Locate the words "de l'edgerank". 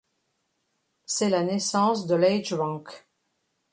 2.07-3.05